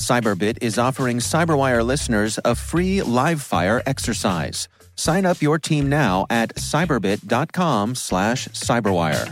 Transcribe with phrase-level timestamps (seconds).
[0.00, 4.66] Cyberbit is offering Cyberwire listeners a free live fire exercise.
[4.96, 9.28] Sign up your team now at cyberbit.com slash cyberwire.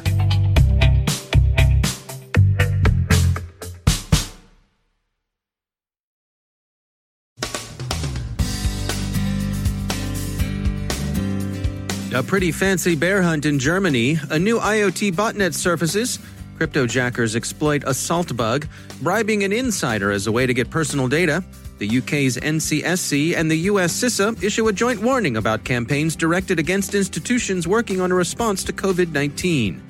[12.14, 16.18] A pretty fancy bear hunt in Germany, a new IoT botnet surfaces,
[16.58, 18.66] cryptojackers exploit a salt bug,
[19.00, 21.44] bribing an insider as a way to get personal data.
[21.78, 26.94] The UK's NCSC and the US CISA issue a joint warning about campaigns directed against
[26.94, 29.80] institutions working on a response to COVID 19.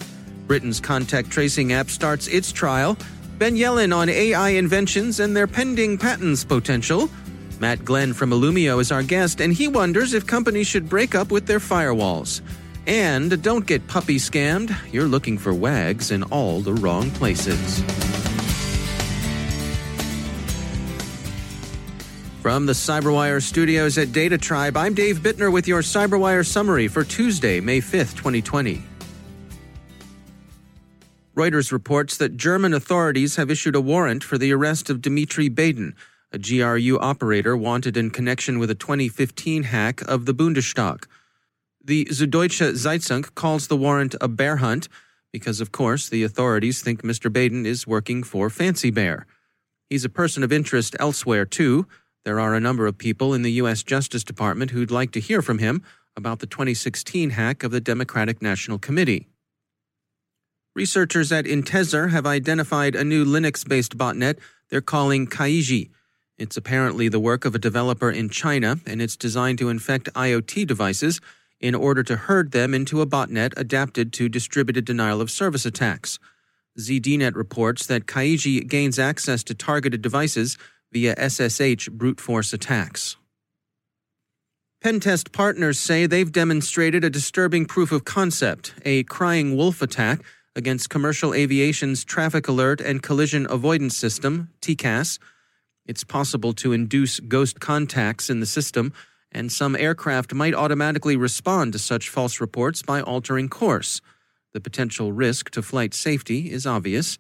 [0.47, 2.99] Britain's contact tracing app starts its trial.
[3.39, 7.09] Ben Yellen on AI inventions and their pending patents potential.
[7.61, 11.31] Matt Glenn from Illumio is our guest, and he wonders if companies should break up
[11.31, 12.41] with their firewalls.
[12.89, 14.75] And don't get puppy scammed.
[14.95, 17.81] You're looking for wags in all the wrong places.
[22.41, 27.05] From the Cyberwire studios at Data Tribe, I'm Dave Bittner with your Cyberwire summary for
[27.05, 28.83] Tuesday, May 5th, 2020.
[31.37, 35.93] Reuters reports that German authorities have issued a warrant for the arrest of Dimitri Badin,
[36.33, 41.05] a GRU operator wanted in connection with a 2015 hack of the Bundestag.
[41.89, 44.89] The Süddeutsche Zeitung calls the warrant a bear hunt
[45.33, 47.33] because, of course, the authorities think Mr.
[47.33, 49.25] Badin is working for Fancy Bear.
[49.89, 51.87] He's a person of interest elsewhere, too.
[52.27, 53.83] There are a number of people in the U.S.
[53.83, 55.83] Justice Department who'd like to hear from him
[56.15, 59.27] about the 2016 hack of the Democratic National Committee.
[60.77, 64.37] Researchers at Intezer have identified a new Linux based botnet
[64.69, 65.89] they're calling Kaiji.
[66.37, 70.67] It's apparently the work of a developer in China, and it's designed to infect IoT
[70.67, 71.23] devices
[71.61, 76.19] in order to herd them into a botnet adapted to distributed denial of service attacks.
[76.79, 80.57] ZDNet reports that Kaiji gains access to targeted devices
[80.93, 83.17] via SSH brute force attacks.
[84.83, 90.21] Pentest partners say they've demonstrated a disturbing proof of concept, a crying wolf attack
[90.55, 95.19] against commercial aviation's traffic alert and collision avoidance system, TCAS
[95.89, 98.93] it's possible to induce ghost contacts in the system,
[99.33, 104.01] and some aircraft might automatically respond to such false reports by altering course.
[104.53, 107.19] The potential risk to flight safety is obvious.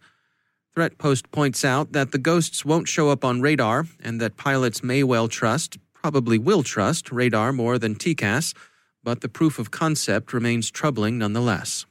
[0.76, 5.02] Threatpost points out that the ghosts won't show up on radar and that pilots may
[5.02, 8.54] well trust, probably will trust, radar more than TCAS,
[9.02, 11.84] but the proof of concept remains troubling nonetheless.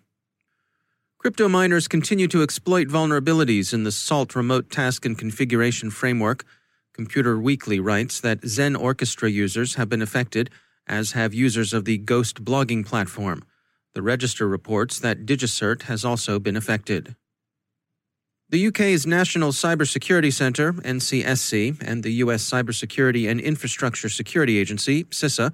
[1.18, 6.46] Crypto miners continue to exploit vulnerabilities in the SALT remote task and configuration framework.
[6.98, 10.50] Computer Weekly writes that Xen Orchestra users have been affected,
[10.88, 13.44] as have users of the Ghost blogging platform.
[13.94, 17.16] The Register reports that DigiCert has also been affected.
[18.50, 25.54] The UK's National Cybersecurity Centre, NCSC, and the US Cybersecurity and Infrastructure Security Agency, CISA,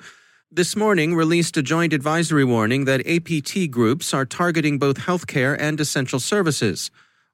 [0.50, 5.82] this morning released a joint advisory warning that APT groups are targeting both healthcare and
[5.82, 6.90] essential services.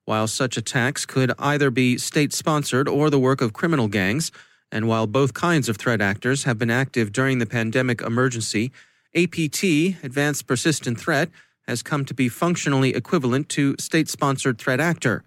[0.09, 4.31] While such attacks could either be state sponsored or the work of criminal gangs,
[4.71, 8.71] and while both kinds of threat actors have been active during the pandemic emergency,
[9.15, 9.63] APT,
[10.01, 11.29] Advanced Persistent Threat,
[11.67, 15.23] has come to be functionally equivalent to state sponsored threat actor.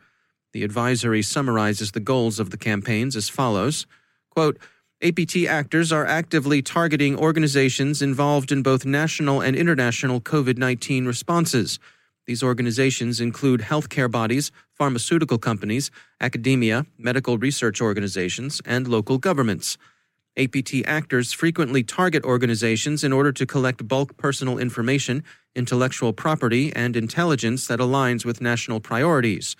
[0.52, 3.86] The advisory summarizes the goals of the campaigns as follows
[4.30, 4.58] quote,
[5.00, 11.78] APT actors are actively targeting organizations involved in both national and international COVID 19 responses.
[12.26, 15.90] These organizations include healthcare bodies, pharmaceutical companies,
[16.20, 19.76] academia, medical research organizations, and local governments.
[20.38, 25.22] APT actors frequently target organizations in order to collect bulk personal information,
[25.54, 29.56] intellectual property, and intelligence that aligns with national priorities.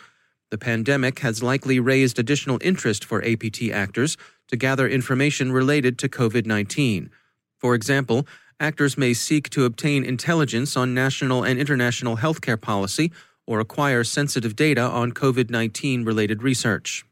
[0.51, 4.17] The pandemic has likely raised additional interest for APT actors
[4.49, 7.11] to gather information related to COVID 19.
[7.59, 8.27] For example,
[8.63, 13.11] actors may seek to obtain intelligence on national and international healthcare policy
[13.45, 17.05] or acquire sensitive data on COVID 19 related research.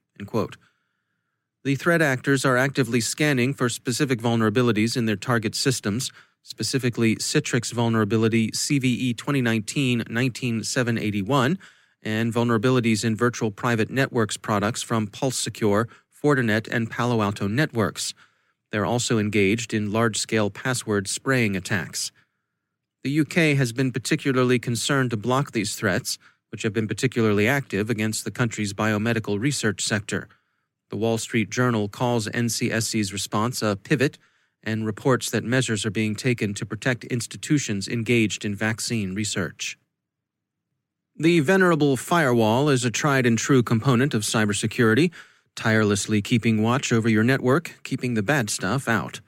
[1.64, 6.12] The threat actors are actively scanning for specific vulnerabilities in their target systems,
[6.42, 11.58] specifically Citrix vulnerability CVE 2019 19781
[12.02, 15.88] and vulnerabilities in virtual private networks products from Pulse Secure,
[16.22, 18.14] Fortinet, and Palo Alto networks.
[18.72, 22.12] They're also engaged in large scale password spraying attacks.
[23.02, 26.18] The UK has been particularly concerned to block these threats,
[26.50, 30.28] which have been particularly active against the country's biomedical research sector.
[30.90, 34.18] The Wall Street Journal calls NCSC's response a pivot
[34.62, 39.78] and reports that measures are being taken to protect institutions engaged in vaccine research.
[41.16, 45.10] The venerable firewall is a tried and true component of cybersecurity
[45.60, 49.20] tirelessly keeping watch over your network, keeping the bad stuff out.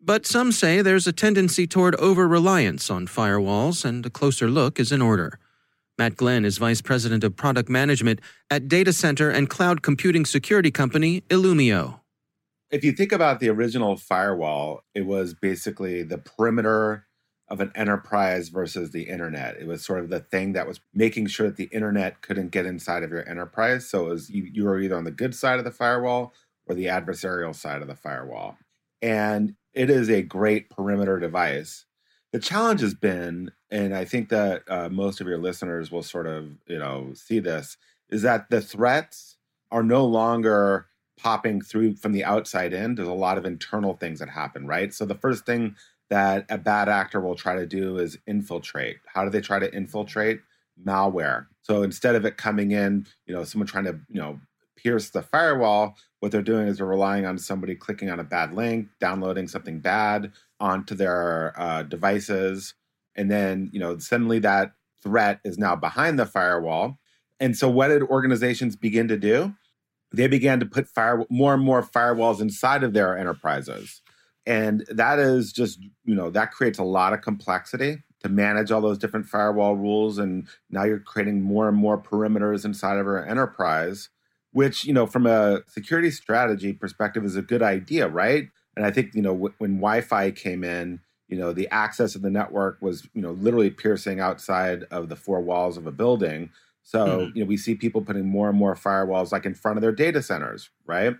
[0.00, 4.80] But some say there's a tendency toward over reliance on firewalls, and a closer look
[4.80, 5.38] is in order.
[5.98, 8.20] Matt Glenn is Vice President of Product Management
[8.50, 12.00] at data center and cloud computing security company Illumio.
[12.70, 17.05] If you think about the original firewall, it was basically the perimeter
[17.48, 19.56] of an enterprise versus the internet.
[19.56, 22.66] It was sort of the thing that was making sure that the internet couldn't get
[22.66, 23.88] inside of your enterprise.
[23.88, 26.32] So it was you, you were either on the good side of the firewall
[26.66, 28.56] or the adversarial side of the firewall.
[29.00, 31.84] And it is a great perimeter device.
[32.32, 36.26] The challenge has been, and I think that uh, most of your listeners will sort
[36.26, 37.76] of, you know, see this,
[38.10, 39.36] is that the threats
[39.70, 40.86] are no longer
[41.18, 42.94] popping through from the outside in.
[42.94, 44.92] There's a lot of internal things that happen, right?
[44.92, 45.76] So the first thing
[46.10, 48.98] that a bad actor will try to do is infiltrate.
[49.06, 50.40] How do they try to infiltrate?
[50.84, 51.46] Malware.
[51.62, 54.38] So instead of it coming in, you know, someone trying to, you know,
[54.76, 58.52] pierce the firewall, what they're doing is they're relying on somebody clicking on a bad
[58.52, 62.74] link, downloading something bad onto their uh, devices,
[63.16, 64.72] and then, you know, suddenly that
[65.02, 66.98] threat is now behind the firewall.
[67.40, 69.54] And so, what did organizations begin to do?
[70.12, 74.02] They began to put fire more and more firewalls inside of their enterprises.
[74.46, 78.80] And that is just, you know, that creates a lot of complexity to manage all
[78.80, 80.18] those different firewall rules.
[80.18, 84.08] And now you're creating more and more perimeters inside of our enterprise,
[84.52, 88.48] which, you know, from a security strategy perspective is a good idea, right?
[88.76, 92.14] And I think, you know, w- when Wi Fi came in, you know, the access
[92.14, 95.92] of the network was, you know, literally piercing outside of the four walls of a
[95.92, 96.50] building.
[96.84, 97.36] So, mm-hmm.
[97.36, 99.92] you know, we see people putting more and more firewalls like in front of their
[99.92, 101.16] data centers, right?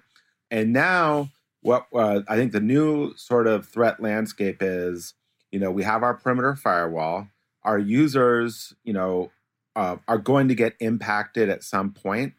[0.49, 1.31] And now
[1.67, 5.15] what uh, I think the new sort of threat landscape is,
[5.51, 7.29] you know, we have our perimeter firewall.
[7.65, 9.33] Our users, you know,
[9.75, 12.35] uh, are going to get impacted at some point.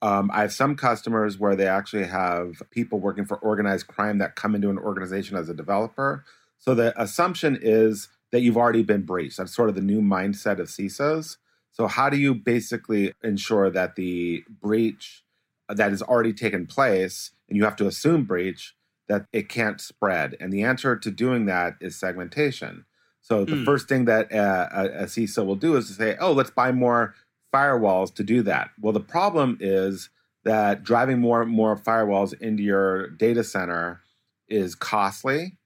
[0.00, 4.36] Um, I have some customers where they actually have people working for organized crime that
[4.36, 6.24] come into an organization as a developer.
[6.58, 9.38] So the assumption is that you've already been breached.
[9.38, 11.38] That's sort of the new mindset of CISOs.
[11.72, 15.24] So how do you basically ensure that the breach
[15.68, 18.74] that has already taken place and you have to assume breach
[19.08, 20.36] that it can't spread.
[20.40, 22.84] And the answer to doing that is segmentation.
[23.20, 23.64] So the mm.
[23.64, 26.72] first thing that uh, a, a CISO will do is to say, "Oh, let's buy
[26.72, 27.14] more
[27.52, 30.08] firewalls to do that." Well, the problem is
[30.44, 34.00] that driving more and more firewalls into your data center
[34.48, 35.58] is costly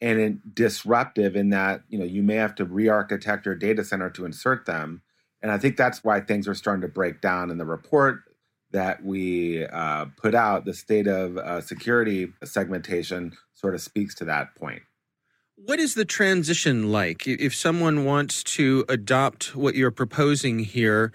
[0.00, 4.26] and disruptive in that you know you may have to re-architect your data center to
[4.26, 5.00] insert them
[5.40, 8.24] and i think that's why things are starting to break down in the report
[8.76, 14.26] that we uh, put out, the state of uh, security segmentation sort of speaks to
[14.26, 14.82] that point.
[15.56, 17.26] What is the transition like?
[17.26, 21.10] If someone wants to adopt what you're proposing here,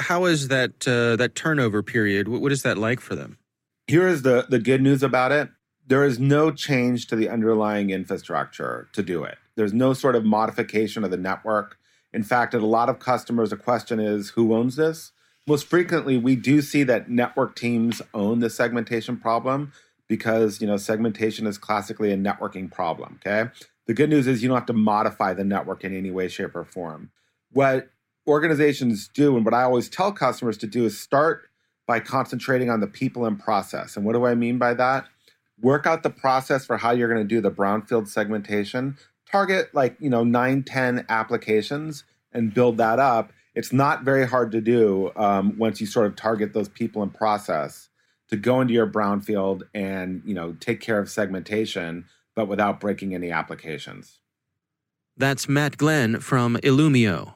[0.00, 2.26] how is that uh, that turnover period?
[2.26, 3.38] What is that like for them?
[3.86, 5.50] Here is the the good news about it.
[5.86, 9.38] There is no change to the underlying infrastructure to do it.
[9.54, 11.78] There's no sort of modification of the network.
[12.12, 15.12] In fact, at a lot of customers, the question is who owns this?
[15.46, 19.72] Most frequently we do see that network teams own the segmentation problem
[20.08, 23.50] because you know segmentation is classically a networking problem okay?
[23.86, 26.56] The good news is you don't have to modify the network in any way shape
[26.56, 27.10] or form.
[27.52, 27.90] What
[28.26, 31.48] organizations do and what i always tell customers to do is start
[31.86, 33.96] by concentrating on the people and process.
[33.96, 35.06] And what do i mean by that?
[35.60, 38.96] Work out the process for how you're going to do the brownfield segmentation.
[39.30, 44.52] Target like you know 9 10 applications and build that up it's not very hard
[44.52, 47.88] to do um, once you sort of target those people and process
[48.28, 53.14] to go into your brownfield and you know take care of segmentation, but without breaking
[53.14, 54.18] any applications.
[55.16, 57.34] That's Matt Glenn from Illumio.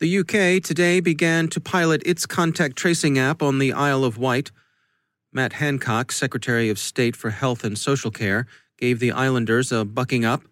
[0.00, 4.50] The UK today began to pilot its contact tracing app on the Isle of Wight.
[5.32, 10.24] Matt Hancock, Secretary of State for Health and Social Care, gave the islanders a bucking
[10.24, 10.42] up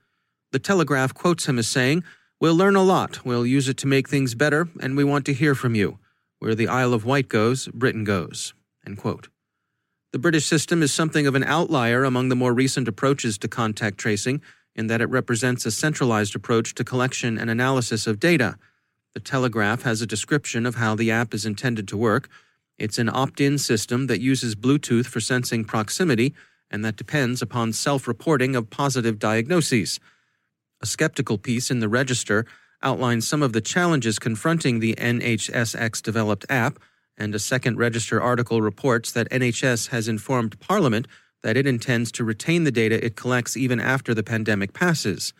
[0.53, 2.05] The Telegraph quotes him as saying,
[2.43, 5.33] We'll learn a lot, we'll use it to make things better, and we want to
[5.33, 6.01] hear from you.
[6.41, 8.53] Where the Isle of Wight goes, Britain goes.
[8.85, 13.97] The British system is something of an outlier among the more recent approaches to contact
[13.97, 14.43] tracing
[14.75, 18.59] in that it represents a centralized approach to collection and analysis of data.
[19.15, 22.29] The Telegraph has a description of how the app is intended to work.
[22.77, 26.35] It's an opt in system that uses Bluetooth for sensing proximity
[26.73, 30.01] and that depends upon self reporting of positive diagnoses.
[30.83, 32.45] A skeptical piece in the Register
[32.83, 36.81] outlines some of the challenges confronting the NHSX developed app,
[37.17, 41.07] and a second Register article reports that NHS has informed Parliament
[41.45, 45.33] that it intends to retain the data it collects even after the pandemic passes.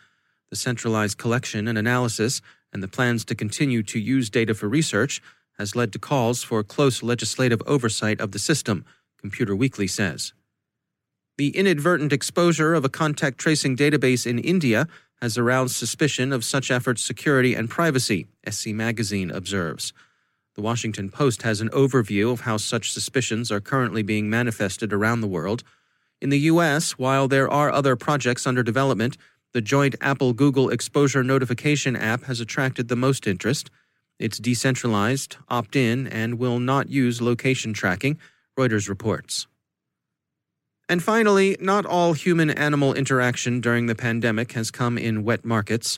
[0.49, 5.21] The centralized collection and analysis and the plans to continue to use data for research
[5.57, 8.85] has led to calls for close legislative oversight of the system,
[9.19, 10.31] Computer Weekly says.
[11.35, 14.87] The inadvertent exposure of a contact tracing database in India
[15.19, 19.93] has aroused suspicion of such efforts' security and privacy, SC Magazine observes.
[20.53, 25.21] The Washington Post has an overview of how such suspicions are currently being manifested around
[25.21, 25.63] the world.
[26.21, 29.17] In the U.S., while there are other projects under development,
[29.53, 33.71] the joint Apple Google exposure notification app has attracted the most interest.
[34.19, 38.19] It's decentralized, opt in, and will not use location tracking,
[38.55, 39.47] Reuters reports.
[40.89, 45.97] And finally, not all human animal interaction during the pandemic has come in wet markets.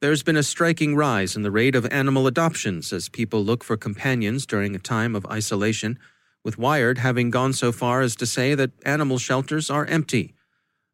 [0.00, 3.76] There's been a striking rise in the rate of animal adoptions as people look for
[3.76, 5.98] companions during a time of isolation
[6.44, 10.34] with Wired having gone so far as to say that animal shelters are empty.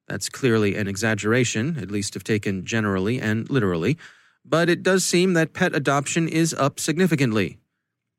[0.06, 3.98] That's clearly an exaggeration, at least if taken generally and literally,
[4.44, 7.58] but it does seem that pet adoption is up significantly.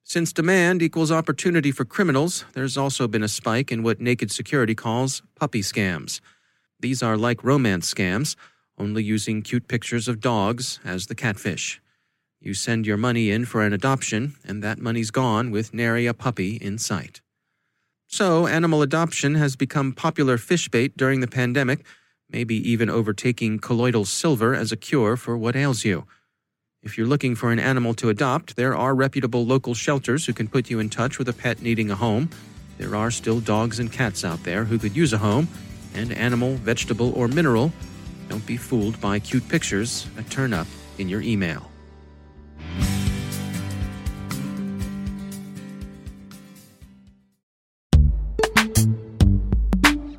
[0.09, 4.73] Since demand equals opportunity for criminals, there's also been a spike in what Naked Security
[4.73, 6.19] calls puppy scams.
[6.79, 8.35] These are like romance scams,
[8.75, 11.79] only using cute pictures of dogs as the catfish.
[12.41, 16.15] You send your money in for an adoption, and that money's gone with nary a
[16.15, 17.21] puppy in sight.
[18.07, 21.85] So, animal adoption has become popular fish bait during the pandemic,
[22.31, 26.07] maybe even overtaking colloidal silver as a cure for what ails you.
[26.89, 30.47] If you're looking for an animal to adopt, there are reputable local shelters who can
[30.47, 32.31] put you in touch with a pet needing a home.
[32.79, 35.47] There are still dogs and cats out there who could use a home,
[35.93, 37.71] and animal, vegetable, or mineral.
[38.27, 40.65] Don't be fooled by cute pictures that turn up
[40.97, 41.69] in your email.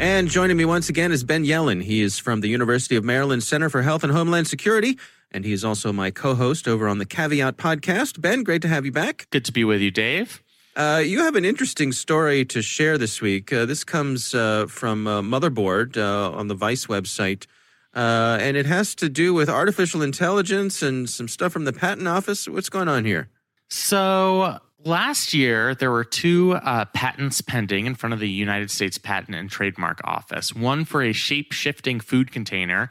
[0.00, 1.82] And joining me once again is Ben Yellen.
[1.82, 4.98] He is from the University of Maryland Center for Health and Homeland Security,
[5.30, 8.20] and he is also my co host over on the Caveat podcast.
[8.20, 9.28] Ben, great to have you back.
[9.30, 10.42] Good to be with you, Dave.
[10.76, 13.52] Uh, you have an interesting story to share this week.
[13.52, 17.46] Uh, this comes uh, from Motherboard uh, on the Vice website,
[17.94, 22.08] uh, and it has to do with artificial intelligence and some stuff from the Patent
[22.08, 22.48] Office.
[22.48, 23.28] What's going on here?
[23.70, 28.98] So, Last year, there were two uh, patents pending in front of the United States
[28.98, 32.90] Patent and Trademark Office one for a shape shifting food container,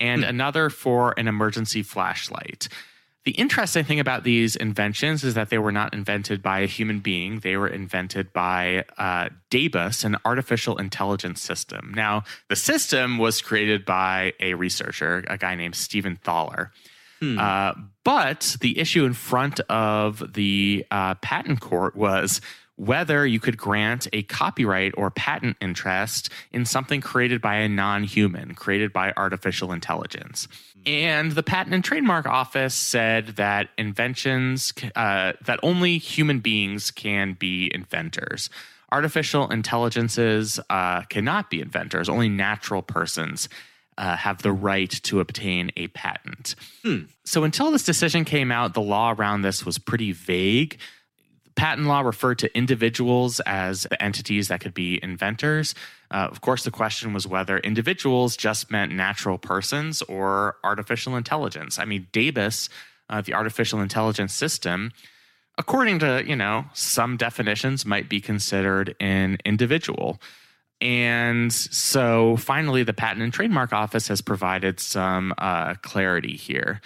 [0.00, 0.30] and Hmm.
[0.30, 2.68] another for an emergency flashlight.
[3.26, 7.00] The interesting thing about these inventions is that they were not invented by a human
[7.00, 7.40] being.
[7.40, 11.92] They were invented by uh, DABUS, an artificial intelligence system.
[11.94, 16.72] Now, the system was created by a researcher, a guy named Stephen Thaler.
[17.38, 22.40] Uh, but the issue in front of the uh, patent court was
[22.76, 28.04] whether you could grant a copyright or patent interest in something created by a non
[28.04, 30.48] human, created by artificial intelligence.
[30.86, 37.34] And the Patent and Trademark Office said that inventions, uh, that only human beings can
[37.34, 38.50] be inventors.
[38.92, 43.48] Artificial intelligences uh, cannot be inventors, only natural persons
[43.98, 46.54] uh, have the right to obtain a patent.
[47.24, 50.78] So until this decision came out, the law around this was pretty vague.
[51.56, 55.74] Patent law referred to individuals as entities that could be inventors.
[56.10, 61.78] Uh, of course, the question was whether individuals just meant natural persons or artificial intelligence.
[61.78, 62.68] I mean, DABUS,
[63.08, 64.90] uh, the artificial intelligence system,
[65.56, 70.20] according to you know some definitions, might be considered an individual.
[70.84, 76.82] And so finally, the Patent and Trademark Office has provided some uh, clarity here.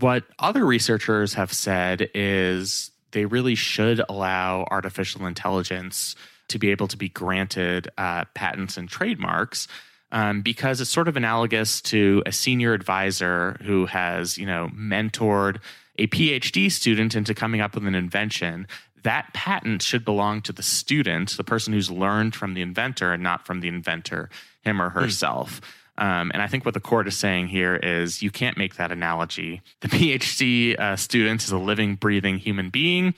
[0.00, 6.16] What other researchers have said is they really should allow artificial intelligence
[6.48, 9.68] to be able to be granted uh, patents and trademarks
[10.10, 15.58] um, because it's sort of analogous to a senior advisor who has, you know, mentored
[15.98, 18.66] a PhD student into coming up with an invention.
[19.02, 23.22] That patent should belong to the student, the person who's learned from the inventor, and
[23.22, 24.30] not from the inventor,
[24.62, 25.60] him or herself.
[25.98, 28.92] Um, and I think what the court is saying here is you can't make that
[28.92, 29.62] analogy.
[29.80, 33.14] The PhD uh, student is a living, breathing human being,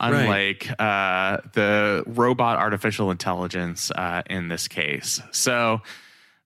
[0.00, 5.20] unlike uh, the robot artificial intelligence uh, in this case.
[5.30, 5.82] So,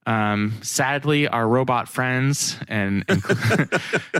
[0.06, 3.22] um, sadly, our robot friends, and, and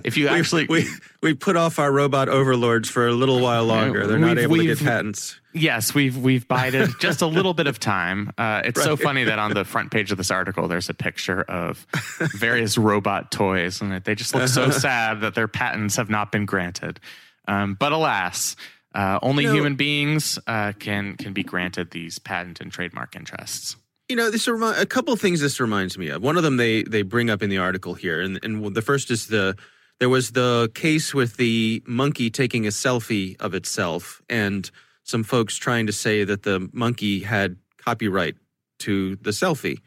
[0.05, 0.89] if you actually, we
[1.23, 4.07] we put off our robot overlords for a little while longer.
[4.07, 5.41] They're not able to get patents.
[5.53, 8.33] Yes, we've we've bided just a little bit of time.
[8.37, 11.43] Uh, it's so funny that on the front page of this article, there's a picture
[11.43, 11.87] of
[12.35, 16.47] various robot toys, and they just look so sad that their patents have not been
[16.47, 16.99] granted.
[17.47, 18.57] Um, but alas,
[18.93, 23.15] uh, only You know- human beings uh, can can be granted these patent and trademark
[23.15, 23.77] interests.
[24.09, 26.23] You know, this remi- a couple of things this reminds me of.
[26.23, 29.11] One of them they they bring up in the article here, and and the first
[29.11, 29.57] is the
[29.99, 34.71] there was the case with the monkey taking a selfie of itself, and
[35.03, 38.37] some folks trying to say that the monkey had copyright
[38.81, 39.81] to the selfie,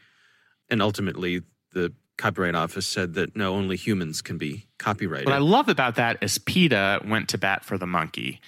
[0.68, 5.26] and ultimately the copyright office said that no, only humans can be copyrighted.
[5.26, 8.40] What I love about that is PETA went to bat for the monkey,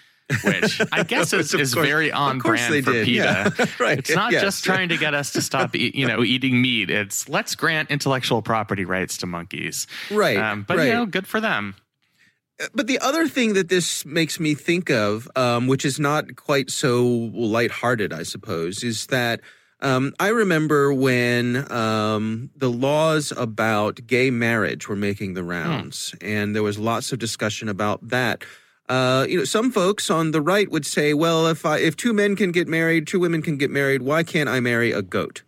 [0.45, 3.55] which I guess is, is course- very on of course they brand for did, PETA.
[3.59, 3.67] yeah.
[3.79, 3.99] right?
[3.99, 4.43] It's not yes.
[4.43, 6.91] just trying to get us to stop, eat, you know, eating meat.
[6.91, 9.87] It's let's grant intellectual property rights to monkeys.
[10.11, 10.87] right, Um, but right.
[10.89, 11.75] you know, good for them.
[12.75, 16.71] But the other thing that this makes me think of, um, which is not quite
[16.71, 19.41] so lighthearted, I suppose, is that
[19.81, 26.55] um, I remember when um, the laws about gay marriage were making the rounds, and
[26.55, 28.45] there was lots of discussion about that.
[28.93, 32.13] Uh, you know, some folks on the right would say, "Well, if I, if two
[32.13, 35.45] men can get married, two women can get married, why can't I marry a goat?"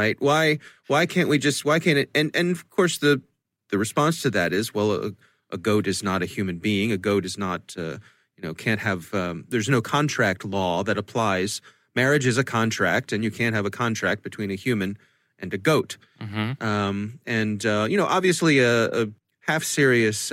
[0.00, 0.16] Right?
[0.20, 2.10] Why why can't we just why can't it?
[2.14, 3.22] And and of course the
[3.70, 5.12] the response to that is, well, a,
[5.50, 6.92] a goat is not a human being.
[6.92, 7.96] A goat is not, uh,
[8.36, 9.14] you know, can't have.
[9.14, 11.62] Um, there's no contract law that applies.
[11.94, 14.98] Marriage is a contract, and you can't have a contract between a human
[15.38, 15.96] and a goat.
[16.20, 19.06] hmm Um, and uh, you know, obviously, a, a
[19.40, 20.30] half serious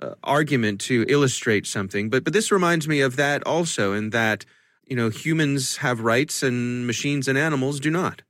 [0.00, 2.10] uh, argument to illustrate something.
[2.10, 4.44] But but this reminds me of that also, in that
[4.86, 8.22] you know humans have rights and machines and animals do not.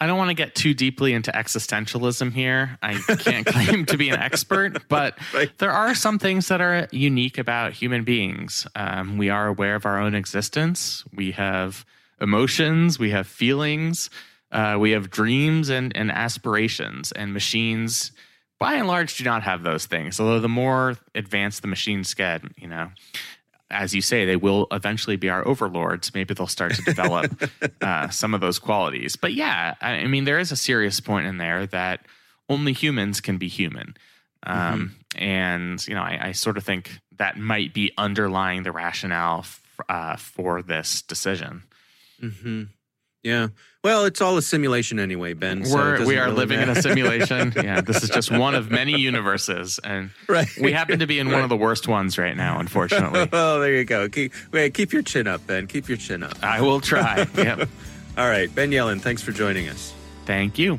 [0.00, 2.78] I don't want to get too deeply into existentialism here.
[2.80, 5.50] I can't claim to be an expert, but Right.
[5.58, 8.64] there are some things that are unique about human beings.
[8.76, 11.02] Um, we are aware of our own existence.
[11.12, 11.84] We have
[12.20, 13.00] emotions.
[13.00, 14.08] We have feelings.
[14.52, 17.10] Uh, we have dreams and, and aspirations.
[17.10, 18.12] And machines,
[18.58, 20.18] by and large, do not have those things.
[20.20, 22.90] Although the more advanced the machines get, you know,
[23.70, 26.14] as you say, they will eventually be our overlords.
[26.14, 27.42] Maybe they'll start to develop
[27.82, 29.14] uh, some of those qualities.
[29.16, 32.00] But yeah, I, mean, there is a serious point in there that
[32.48, 33.94] only humans can be human.
[34.44, 39.40] Um, And, you know, I, I sort of think that might be underlying the rationale
[39.40, 41.64] f- uh, for this decision.
[42.20, 42.64] hmm
[43.22, 43.48] Yeah.
[43.84, 45.64] Well, it's all a simulation anyway, Ben.
[45.64, 47.52] so We're, we are really living in a simulation.
[47.56, 50.48] yeah, this is just one of many universes, and Right.
[50.60, 52.58] we happen to be in one of the worst ones right now.
[52.58, 54.08] Unfortunately, oh, there you go.
[54.08, 55.66] Keep, wait, keep your chin up, Ben.
[55.66, 56.42] Keep your chin up.
[56.42, 57.26] I will try.
[57.36, 57.68] Yep.
[58.18, 59.94] All right, Ben Yellen, thanks for joining us.
[60.26, 60.78] Thank you.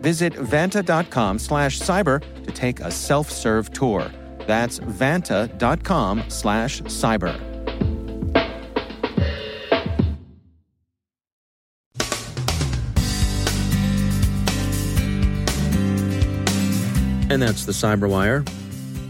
[0.00, 4.10] Visit vanta.com slash cyber to take a self-serve tour.
[4.46, 7.38] That's vanta.com slash cyber.
[17.30, 18.48] And that's the Cyberwire.